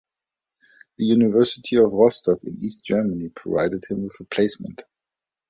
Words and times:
The 0.97 1.05
University 1.05 1.75
of 1.75 1.93
Rostock 1.93 2.43
in 2.43 2.57
East 2.59 2.83
Germany 2.83 3.29
provided 3.29 3.83
him 3.87 4.01
with 4.05 4.19
a 4.19 4.23
placement. 4.23 4.81